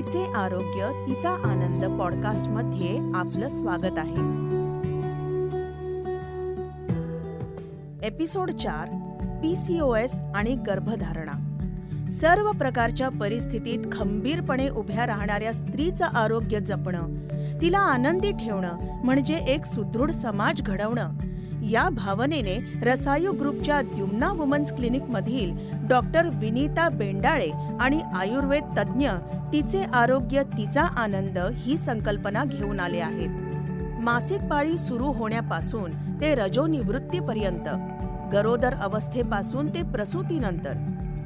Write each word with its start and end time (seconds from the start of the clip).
तिचे 0.00 0.32
आरोग्य 0.32 1.06
तिचा 1.08 1.30
आनंद 1.30 1.98
पॉडकास्टमध्ये 1.98 2.98
आपलं 3.14 3.48
स्वागत 3.48 3.98
आहे. 3.98 4.22
एपिसोड 8.06 8.50
चार 8.50 8.88
पीसीओएस 9.42 10.14
आणि 10.34 10.54
गर्भधारणा. 10.54 11.32
सर्व 12.10 12.50
प्रकारच्या 12.50 13.08
परिस्थितीत 13.08 13.78
खंबीरपणे 13.92 14.68
उभ्या 14.68 15.06
राहणाऱ्या 15.06 15.52
स्त्रीचं 15.52 16.04
आरोग्य 16.04 16.60
जपणं 16.60 17.14
तिला 17.62 17.78
आनंदी 17.78 18.32
ठेवणं 18.32 19.04
म्हणजे 19.04 19.34
एक 19.34 19.66
सुदृढ 19.66 20.10
समाज 20.10 20.62
घडवणं 20.62 21.16
या 21.62 21.88
भावनेने 21.88 22.58
रसायू 22.82 23.32
ग्रुपच्या 23.32 23.82
द्युम्ना 23.82 24.32
वुमन्स 24.32 24.72
क्लिनिक 24.72 25.02
मधील 25.02 25.79
डॉक्टर 25.90 26.28
विनीता 26.34 26.88
बेंडाळे 26.88 27.50
आणि 27.80 28.00
आयुर्वेद 28.14 28.64
तज्ज्ञ 28.78 29.10
तिचे 29.52 29.82
आरोग्य 29.94 30.42
तिचा 30.42 30.82
आनंद 30.82 31.38
ही 31.38 31.76
संकल्पना 31.78 32.44
घेऊन 32.44 32.80
आले 32.80 33.00
आहेत. 33.00 34.00
मासिक 34.00 34.40
पाळी 34.40 34.78
सुरू 34.78 35.12
होण्यापासून 35.12 35.90
ते 36.20 36.34
रजोनिवृत्तीपर्यंत 36.34 37.68
गरोदर 38.32 38.74
अवस्थेपासून 38.74 39.74
ते 39.74 39.82
प्रसूतीनंतर 39.82 40.72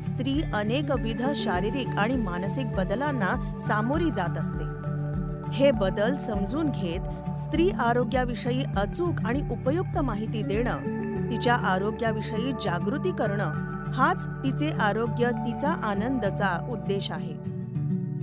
स्त्री 0.02 0.40
अनेकविध 0.54 1.22
शारीरिक 1.34 1.88
आणि 1.88 2.16
मानसिक 2.16 2.72
बदलांना 2.72 3.58
सामोरी 3.68 4.10
जात 4.10 4.38
असते. 4.38 4.72
हे 5.52 5.70
बदल 5.70 6.16
समजून 6.16 6.70
घेत 6.70 7.36
स्त्री 7.38 7.70
आरोग्याविषयी 7.70 8.62
अचूक 8.76 9.24
आणि 9.24 9.42
उपयुक्त 9.50 9.98
माहिती 9.98 10.42
देणं 10.42 11.03
तिच्या 11.30 11.54
आरोग्याविषयी 11.54 12.52
जागृती 12.52 13.12
करणं 13.12 13.52
हाच 13.92 14.26
तिचे 14.26 14.70
आरोग्य 14.70 15.30
तिचा 15.30 15.68
आनंदचा 15.68 16.68
उद्देश 16.72 17.10
आहे. 17.10 17.54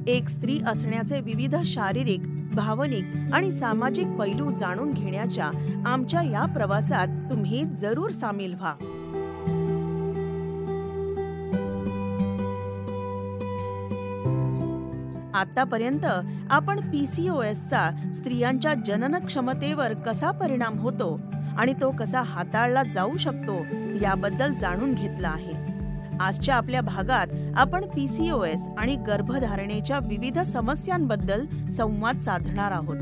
एक 0.07 0.29
स्त्री 0.29 0.59
असण्याचे 0.67 1.21
विविध 1.21 1.55
शारीरिक 1.65 2.21
भावनिक 2.55 3.33
आणि 3.33 3.51
सामाजिक 3.51 4.07
पैलू 4.07 4.51
जाणून 4.51 4.89
घेण्याच्या 4.89 5.51
आमच्या 5.85 6.21
या 6.21 6.45
प्रवासात 6.45 7.07
तुम्ही 7.07 7.63
जरूर 7.63 8.09
सामील 8.09 8.53
व्हा. 8.53 8.73
आतापर्यंत 15.33 16.05
आपण 16.49 16.79
पीसीओएसचा 16.79 18.11
स्त्रियांच्या 18.13 18.73
जनन 18.85 19.25
क्षमतेवर 19.25 19.93
कसा 19.93 20.31
परिणाम 20.31 20.79
होतो? 20.79 21.19
आणि 21.57 21.73
तो 21.81 21.91
कसा 21.91 22.21
हाताळला 22.21 22.83
जाऊ 22.83 23.17
शकतो 23.17 23.65
याबद्दल 24.01 24.53
जाणून 24.53 24.93
घेतला 24.93 25.29
आहे. 25.29 25.71
आजच्या 26.19 26.55
आपल्या 26.55 26.81
भागात 26.81 27.27
आपण 27.57 27.85
पीसीओएस 27.85 28.61
आणि 28.77 28.95
गर्भधारणेच्या 28.95 29.97
विविध 29.97 30.39
समस्यांबद्दल 30.39 31.45
संवाद 31.71 32.19
साधणार 32.19 32.71
आहोत. 32.71 32.97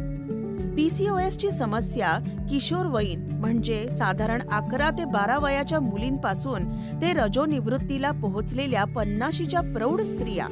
पीसीओएस 0.76 1.38
ची 1.38 1.52
समस्या 1.52 2.18
किशोरवयीन 2.50 3.28
म्हणजे 3.34 3.88
साधारण 3.98 4.42
अकरा 4.52 4.90
ते 4.90 5.06
बारा 5.06 5.38
वयाच्या 5.38 5.80
मुलींपासून 5.80 6.64
ते 7.02 7.14
रजोनिवृत्तीला 7.14 8.12
पोहोचलेल्या 8.12 8.84
पन्नाशीच्या 8.84 9.62
प्रौढ 9.62 10.02
स्त्रिया 10.02 10.48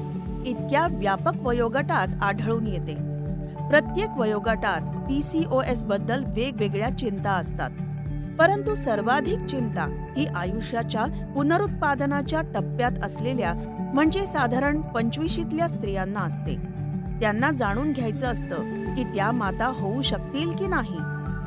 इतक्या 0.46 0.88
व्यापक 0.92 1.32
वयोगटात 1.42 2.08
आढळून 2.22 2.68
येते. 2.68 2.96
प्रत्येक 3.70 4.10
वयोगटात 4.18 4.82
पीसीओएसबद्दल 4.82 6.24
वेगवेगळ्या 6.24 6.98
चिंता 6.98 7.32
असतात. 7.32 7.70
परंतु 8.40 8.76
सर्वाधिक 8.76 9.46
चिंता 9.46 9.86
ही 10.18 10.26
आयुष्याच्या 10.26 11.06
पुनरुत्पादनाच्या 11.36 12.42
टप्प्यात 12.42 13.04
असलेल्या 13.04 13.54
म्हणजे 13.94 14.26
साधारण 14.28 14.82
पंचवीशीतल्या 14.82 15.68
स्त्रियांना 15.68 16.20
असते. 16.20 16.56
त्यांना 17.20 17.52
जाणून 17.52 17.92
घ्यायचं 17.92 18.28
असतं 18.28 18.94
की 18.96 19.04
त्या 19.04 19.32
माता 19.32 19.68
होऊ 19.68 20.02
शकतील 20.02 20.52
की 20.56 20.68
नाही 20.68 20.98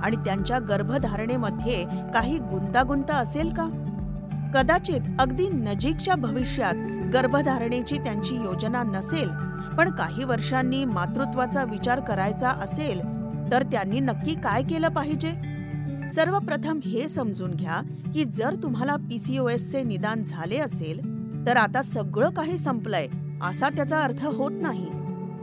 आणि 0.02 0.16
त्यांच्या 0.16 0.58
गर्भधारणेमध्ये 0.58 1.84
काही 2.14 2.38
गुंतागुंत 2.38 3.10
असेल 3.10 3.52
का? 3.54 3.68
कदाचित 4.54 5.00
अगदी 5.18 5.48
नजीकच्या 5.52 6.14
भविष्यात 6.14 6.74
गर्भधारणेची 7.12 7.98
त्यांची 7.98 8.34
योजना 8.34 8.82
नसेल 8.82 9.28
पण 9.76 9.90
काही 9.90 10.24
वर्षांनी 10.24 10.84
मातृत्वाचा 10.84 11.64
विचार 11.64 12.00
करायचा 12.00 12.48
असेल 12.62 13.00
तर 13.52 13.62
त्यांनी 13.62 14.00
नक्की 14.00 14.34
काय 14.34 14.62
केलं 14.62 14.88
पाहिजे? 14.88 15.32
सर्वप्रथम 16.14 16.80
हे 16.84 17.08
समजून 17.08 17.50
घ्या 17.50 17.80
की 18.14 18.24
जर 18.24 18.54
तुम्हाला 18.62 18.96
पीसीओएसचे 18.96 19.82
निदान 19.82 20.24
झाले 20.24 20.58
असेल 20.58 21.00
तर 21.46 21.56
आता 21.56 21.82
सगळं 21.82 22.30
काही 22.30 22.58
संपलंय 22.58 23.08
असा 23.42 23.68
त्याचा 23.68 24.00
अर्थ 24.00 24.24
होत 24.24 24.50
नाही. 24.54 24.86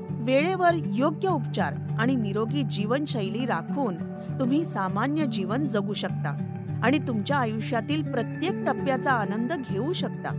वेळेवर 0.09 0.73
योग्य 0.85 1.29
उपचार 1.29 1.73
आणि 1.99 2.15
निरोगी 2.15 2.63
जीवनशैली 2.63 3.45
राखून 3.45 3.95
तुम्ही 4.39 4.65
सामान्य 4.65 5.25
जीवन 5.25 5.67
जगू 5.67 5.93
शकता 5.93 6.37
आणि 6.83 6.99
तुमच्या 6.99 7.37
आयुष्यातील 7.37 8.11
प्रत्येक 8.11 8.65
टप्प्याचा 8.65 9.11
आनंद 9.11 9.53
घेऊ 9.69 9.93
शकता. 9.93 10.29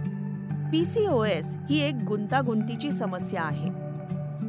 पीसीओएस 0.72 1.56
ही 1.70 1.80
एक 1.80 1.94
गुंतागुंतीची 1.94 2.90
समस्या 2.90 3.42
आहे. 3.42 3.70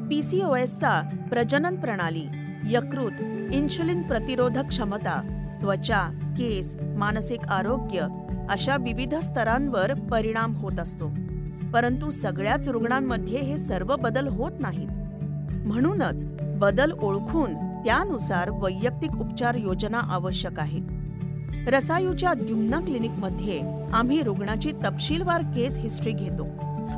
पीसीओएसचा 0.09 1.01
प्रजनन 1.29 1.75
प्रणाली 1.75 2.25
यकृत 2.67 3.22
इन्शुलिन 3.53 4.01
प्रतिरोधक 4.01 4.67
क्षमता 4.69 5.38
त्वचा 5.62 6.20
केस 6.38 6.75
मानसिक 6.97 7.46
आरोग्य 7.46 8.08
अशा 8.50 8.75
विविध 8.75 9.16
स्तरांवर 9.16 9.94
परिणाम 9.94 10.56
होत 10.56 10.80
असतो. 10.80 11.12
परंतु 11.74 12.12
सगळ्याच 12.12 12.70
रुग्णांमध्ये 12.70 13.38
हे 13.38 13.58
सर्व 13.58 13.96
बदल 13.96 14.28
होत 14.28 14.52
नाहीत. 14.59 14.90
म्हणूनच 15.68 16.25
बदल 16.42 16.92
ओळखून 16.92 17.53
त्यानुसार 17.53 18.50
वैयक्तिक 18.50 19.12
उपचार 19.12 19.56
योजना 19.56 19.97
आवश्यक 19.97 20.59
आहे 20.59 20.80
रसायूच्या 21.68 22.34
द्युम्ना 22.34 22.80
क्लिनिकमध्ये 22.80 23.62
आम्ही 23.94 24.22
रुग्णाची 24.22 24.72
तपशीलवार 24.72 25.41
केस 25.41 25.80
हिस्ट्री 25.80 26.12
घेतो 26.12 26.47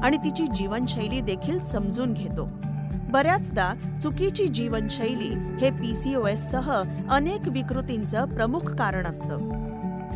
आणि 0.03 0.17
तिची 0.17 0.47
जीवनशैली 0.47 1.21
देखील 1.21 1.59
समजून 1.59 2.13
घेतो. 2.13 2.60
बऱ्याचदा 3.11 3.73
चुकीची 4.03 4.47
जीवनशैली 4.47 5.33
हे 5.61 5.69
पीसीओएस 5.69 6.51
सह 6.51 6.71
अनेक 7.09 7.47
विकृतींचं 7.47 8.25
प्रमुख 8.25 8.59
कारण 8.59 9.05
असतं. 9.05 9.37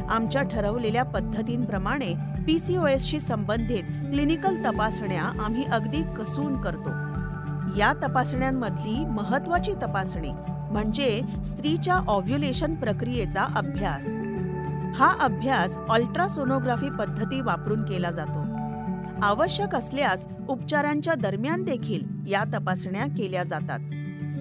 आमच्या 0.10 0.42
ठरवलेल्या 0.42 1.04
पद्धतींप्रमाणे 1.04 2.14
पीसीओएसशी 2.48 3.20
संबंधित 3.20 3.84
क्लिनिकल 3.84 4.64
तपासण्या 4.66 5.24
आम्ही 5.46 5.64
अगदी 5.64 6.04
कसून 6.18 6.62
करतो. 6.62 6.90
या 7.80 7.94
तपासण्यांमधली 7.94 9.06
महत्वाची 9.06 9.74
तपासणी 9.74 10.32
म्हणजे 10.72 11.22
स्त्रीच्या 11.46 11.96
ऑव्ह्युलेशन 12.08 12.76
प्रक्रियेचा 12.76 13.44
अभ्यास. 13.56 14.14
हा 15.00 15.16
अभ्यास 15.20 15.78
अल्ट्रासोनोग्राफी 15.90 16.90
पद्धती 16.90 17.42
वापरून 17.42 17.84
केला 17.86 18.12
जातो. 18.12 18.55
आवश्यक 19.24 19.76
असल्यास 19.76 20.28
उपचारांच्या 20.50 21.14
दरम्यान 21.16 21.64
देखील 21.64 22.04
या 22.28 22.44
तपासण्या 22.54 23.06
केल्या 23.18 23.44
जातात. 23.44 23.80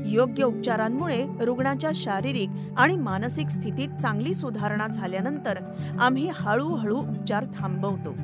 योग्य 0.07 0.45
उपचारांमुळे 0.45 1.27
रुग्णाच्या 1.41 1.91
शारीरिक 1.95 2.51
आणि 2.77 2.97
मानसिक 2.97 3.49
स्थितीत 3.49 3.89
चांगली 4.03 4.35
सुधारणा 4.35 4.87
झाल्यानंतर 4.87 5.59
आम्ही 6.01 6.31
हळूहळू 6.35 6.97
उपचार 6.97 7.45
थांबवतो. 7.61 8.15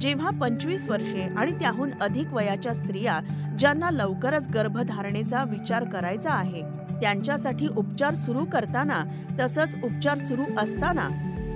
जेव्हा 0.00 0.30
पंचवीस 0.30 0.88
वर्षे 0.88 1.22
आणि 1.22 1.52
त्याहून 1.52 1.90
अधिक 2.00 2.32
वयाच्या 2.32 2.74
स्त्रिया 2.74 3.20
ज्यांना 3.58 3.90
लवकरच 3.90 4.48
गर्भधारणेचा 4.48 5.44
विचार 5.44 5.84
करायचा 5.84 6.30
आहे 6.30 6.62
त्यांच्यासाठी 7.00 7.68
उपचार 7.68 8.14
सुरू 8.14 8.44
करताना 8.44 9.04
तसंच 9.40 9.76
उपचार 9.84 10.18
सुरू 10.18 10.44
असताना 10.58 11.08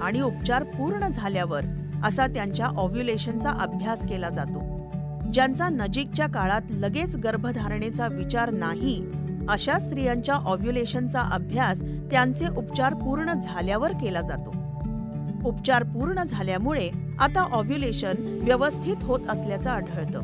आणि 0.03 0.21
उपचार 0.21 0.63
पूर्ण 0.63 1.09
झाल्यावर 1.09 1.65
असा 2.05 2.27
त्यांच्या 2.27 2.67
ऑव्ह्युलेशनचा 2.67 3.51
अभ्यास 3.51 4.07
केला 4.09 4.29
जातो. 4.29 4.77
ज्यांचा 5.33 5.69
नजीकच्या 5.69 6.27
काळात 6.27 6.63
लगेच 6.71 7.17
गर्भधारणेचा 7.17 8.07
विचार 8.07 8.51
नाही 8.51 9.05
अशा 9.49 9.79
स्त्रियांच्या 9.79 10.35
ऑव्ह्युलेशनचा 10.35 11.21
अभ्यास 11.21 11.83
त्यांचे 11.83 12.47
उपचार 12.57 12.95
पूर्ण 12.95 13.33
झाल्यावर 13.33 13.93
केला 13.93 14.21
जातो. 14.21 14.53
उपचार 15.45 15.83
पूर्ण 15.83 16.23
झाल्यामुळे 16.23 16.91
आता 17.19 17.41
ऑव्ह्युलेशन 17.41 18.41
व्यवस्थित 18.43 18.97
होत 19.03 19.21
असल्याचं 19.29 19.71
आढळतं. 19.71 20.21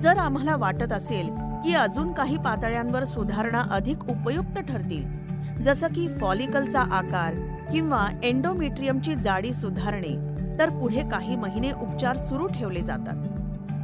जर 0.00 0.18
आम्हाला 0.18 0.56
वाटत 0.56 0.92
असेल 0.92 1.26
की 1.64 1.74
अजून 1.74 2.12
काही 2.12 2.36
पातळ्यांवर 2.36 3.04
सुधारणा 3.04 3.62
अधिक 3.70 4.04
उपयुक्त 4.04 4.58
ठरतील 4.58 5.04
जसं 5.62 5.86
की 5.86 6.08
फॉलिकलचा 6.08 6.80
आकार 6.80 7.34
किंवा 7.72 8.06
एन्डोमेट्रियमची 8.22 9.14
जाडी 9.14 9.54
सुधारणे 9.54 10.33
तर 10.58 10.68
पुढे 10.68 11.02
काही 11.12 11.36
महिने 11.36 11.70
उपचार 11.70 12.16
सुरू 12.16 12.46
ठेवले 12.46 12.80
जातात. 12.80 13.28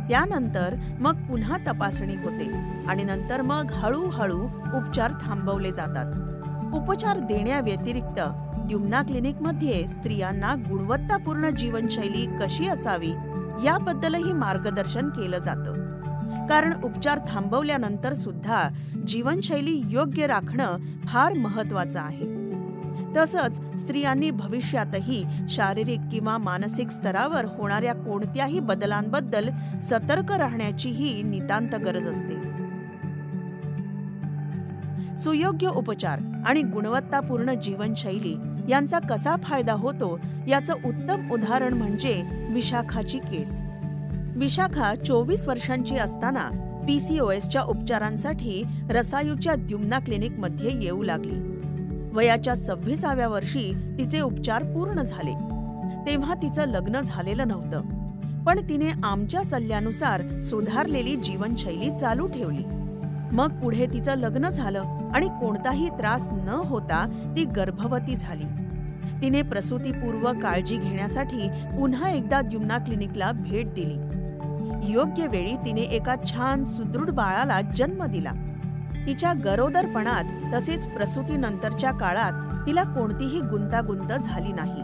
त्यानंतर 0.08 0.74
मग 1.00 1.16
पुन्हा 1.16 1.56
तपासणी 1.56 2.14
होते 2.14 2.50
आणि 2.88 3.04
नंतर 3.04 3.42
मग 3.42 3.70
हळूहळू 3.72 4.44
उपचार 4.74 5.12
थांबवले 5.22 5.72
जातात. 5.72 6.14
उपचार 6.74 7.18
देण्याव्यतिरिक्त 7.18 8.20
द्युम्ना 8.58 9.02
क्लिनिकमध्ये 9.02 9.88
स्त्रियांना 9.88 10.54
गुणवत्तापूर्ण 10.54 11.50
जीवनशैली 11.50 12.26
कशी 12.40 12.68
असावी 12.68 13.12
याबद्दलही 13.64 14.32
मार्गदर्शन 14.32 15.08
केलं 15.08 15.38
जातं. 15.38 15.72
कारण 16.46 16.72
उपचार 16.84 17.18
थांबवल्यानंतर 17.28 18.14
सुद्धा 18.14 18.68
जीवनशैली 19.08 19.82
योग्य 19.88 20.26
राखणं 20.26 20.76
फार 21.04 21.32
महत्वाचं 21.32 22.00
आहे. 22.00 22.29
तसंच 23.16 23.80
स्त्रियांनी 23.80 24.30
भविष्यातही 24.30 25.24
शारीरिक 25.48 26.00
किंवा 26.12 26.38
मानसिक 26.38 26.90
स्तरावर 26.90 27.44
होणाऱ्या 27.44 27.94
कोणत्याही 27.94 28.60
बदलांबद्दल 28.60 29.50
सतर्क 29.90 30.32
राहण्याचीही 30.32 31.22
नितांत 31.22 31.74
गरज 31.74 32.06
असते. 32.06 32.60
सुयोग्य 35.18 35.68
उपचार 35.68 36.18
आणि 36.46 36.62
गुणवत्तापूर्ण 36.62 37.54
जीवनशैली 37.54 38.36
यांचा 38.68 38.98
कसा 38.98 39.36
फायदा 39.36 39.72
होतो 39.72 40.18
याचं 40.48 40.74
उत्तम 40.84 41.30
उदाहरण 41.30 41.74
म्हणजे 41.74 42.22
विशाखाची 42.50 43.18
केस. 43.18 43.62
विशाखा 44.36 44.94
चोवीस 44.94 45.46
वर्षांची 45.46 45.96
असताना 45.96 46.48
पीसीओएसच्या 46.86 47.62
उपचारांसाठी 47.62 48.62
रसायूच्या 48.90 49.54
द्युम्ना 49.54 49.98
क्लिनिकमध्ये 49.98 50.82
येऊ 50.82 51.02
लागली. 51.02 51.60
वयाच्या 52.12 52.56
सव्वीसाव्या 52.56 53.28
वर्षी 53.28 53.94
तिचे 53.98 54.20
उपचार 54.20 54.62
पूर्ण 54.62 55.02
झाले. 55.02 55.34
तेव्हा 56.06 56.34
तिचं 56.34 56.64
लग्न 56.64 57.00
झालेलं 57.00 57.48
नव्हतं. 57.48 57.82
पण 58.44 58.68
तिने 58.68 58.88
आमच्या 59.04 59.42
सल्ल्यानुसार 59.42 60.42
सुधारलेली 60.42 61.16
जीवनशैली 61.16 61.98
चालू 62.00 62.26
ठेवली. 62.26 62.64
मग 63.32 63.60
पुढे 63.60 63.86
तिचं 63.86 64.14
लग्न 64.14 64.48
झालं 64.48 64.82
आणि 65.14 65.28
कोणताही 65.28 65.88
त्रास 65.88 66.28
न 66.32 66.60
होता 66.64 67.32
ती 67.36 67.44
गर्भवती 67.44 68.16
झाली. 68.16 68.44
तिने 69.22 69.42
प्रसूतीपूर्व 69.42 70.32
काळजी 70.32 70.76
घेण्यासाठी 70.76 71.48
पुन्हा 71.48 72.10
एकदा 72.10 72.40
द्युम्ना 72.40 72.78
क्लिनिकला 72.78 73.32
भेट 73.32 73.74
दिली. 73.74 73.98
योग्य 74.92 75.26
वेळी 75.26 75.56
तिने 75.56 75.80
एका 75.80 76.14
छान 76.26 76.64
सुदृढ 76.64 77.10
बाळाला 77.10 77.60
जन्म 77.60 78.04
दिला. 78.04 78.32
तिच्या 79.06 79.32
गरोदरपणात 79.44 80.24
तसेच 80.54 80.86
प्रसूतीनंतरच्या 80.86 81.90
काळात 81.90 82.66
तिला 82.66 82.82
कोणतीही 82.82 83.40
गुंतागुंत 83.40 84.12
झाली 84.12 84.52
नाही. 84.52 84.82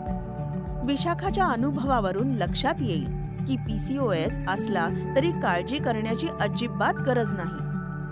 विशाखाच्या 0.87 1.45
अनुभवावरून 1.45 2.35
लक्षात 2.35 2.75
येईल 2.81 3.05
की 3.49 3.57
पीसीओएस 3.57 4.39
असला 4.49 4.89
तरी 5.17 5.31
काळजी 5.31 5.79
करण्याची 5.79 6.27
अजिबात 6.41 6.95
गरज 6.95 7.31
नाही. 7.31 7.65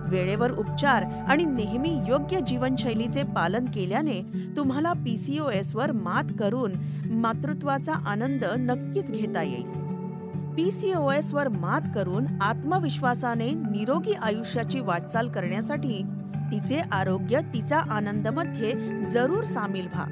वेळेवर 0.08 0.50
उपचार 0.50 1.04
आणि 1.28 1.44
नेहमी 1.44 1.98
योग्य 2.08 2.40
जीवनशैलीचे 2.40 3.22
पालन 3.22 3.64
केल्याने 3.64 4.20
तुम्हाला 4.56 4.92
पीसीओएस 4.92 5.74
वर 5.74 5.92
मात 5.92 6.32
करून 6.38 6.72
मातृत्वाचा 7.10 7.92
आनंद 7.92 8.44
नक्कीच 8.58 9.12
घेता 9.12 9.42
येईल. 9.42 9.83
पीसीओएस 10.56 11.32
वर 11.32 11.48
मात 11.48 11.80
करून 11.94 12.26
आत्मविश्वासाने 12.40 13.46
निरोगी 13.46 14.12
आयुष्याची 14.12 14.80
वाटचाल 14.80 15.28
करण्यासाठी 15.28 16.02
तिचे 16.52 16.80
आरोग्य 16.92 17.40
तिचा 17.54 17.78
आनंदमध्ये 17.78 18.72
जरूर 19.10 19.44
सामील 19.44 19.86
व्हा. 19.86 20.04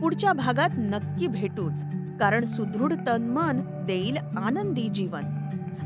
पुढच्या 0.00 0.32
भागात 0.32 0.70
नक्की 0.78 1.26
भेटूच 1.26 1.82
कारण 2.20 2.44
सुदृढ 2.44 2.92
तन 2.92 3.22
मन 3.22 3.60
देईल 3.86 4.16
आनंदी 4.36 4.88
जीवन. 4.88 5.22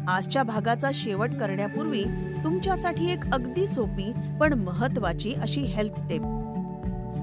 आजच्या 0.08 0.42
भागाचा 0.42 0.90
शेवट 0.94 1.34
करण्यापूर्वी 1.34 2.04
तुमच्यासाठी 2.44 3.10
एक 3.10 3.24
अगदी 3.32 3.66
सोपी 3.66 4.12
पण 4.40 4.52
महत्वाची 4.52 5.32
अशी 5.32 5.60
हेल्थ 5.60 6.00
टिप 6.08 6.22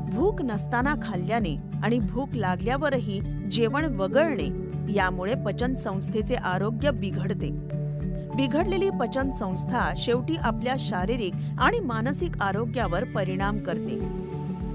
भूक 0.10 0.42
नसताना 0.42 0.96
खाल्ल्याने 1.04 1.56
आणि 1.84 2.00
भूक 2.00 2.36
लागल्यावरही 2.36 3.20
जेवण 3.52 3.86
वगळणे 3.86 4.63
यामुळे 4.90 5.34
पचन 5.46 5.76
संस्थेचे 5.76 6.36
आरोग्य 6.36 6.92
बिघडते. 6.92 7.50
बिघडलेली 8.36 8.90
पचन 8.90 9.32
संस्था 9.32 9.94
शेवटी 9.98 10.36
आपल्या 10.36 10.76
शारीरिक 10.80 11.34
आणि 11.60 11.80
मानसिक 11.80 12.42
आरोग्यावर 12.42 13.04
परिणाम 13.04 13.58
करते. 13.58 14.24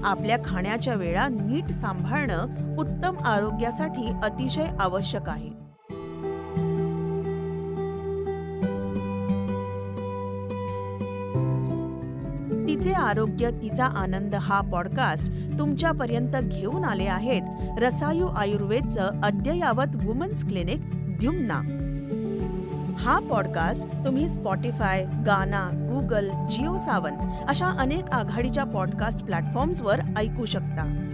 आपल्या 0.03 0.37
खाण्याच्या 0.45 0.93
वेळा 0.93 1.27
नीट 1.27 1.71
सांभाळणं 1.71 2.45
उत्तम 2.77 3.17
आरोग्यासाठी 3.25 4.09
अतिशय 4.23 4.65
आवश्यक 4.79 5.29
आहे. 5.29 5.68
तिचे 12.79 12.93
आरोग्य 12.93 13.51
तिचा 13.51 13.85
आनंद 13.85 14.35
हा 14.35 14.61
पॉडकास्ट 14.61 15.27
तुमच्यापर्यंत 15.59 16.35
घेऊन 16.41 16.83
आले 16.83 17.03
आहेत 17.03 17.41
रसायू 17.77 18.27
आयुर्वेदचं 18.27 19.09
अद्ययावत 19.23 19.95
वुमन्स 19.95 20.47
क्लिनिक 20.47 20.79
द्युम्ना. 20.93 21.61
हा 22.99 23.19
पॉडकास्ट 23.19 24.05
तुम्ही 24.05 24.29
स्पॉटीफाय 24.29 25.03
गाना 25.25 25.69
गुगल 25.73 26.29
जिओ 26.29 26.77
सावन 26.77 27.13
अशा 27.47 27.67
अनेक 27.67 28.09
आघाडीच्या 28.11 28.63
पॉडकास्ट 28.63 29.23
प्लॅटफॉर्म्सवर 29.23 29.99
ऐकू 30.17 30.45
शकता. 30.45 31.08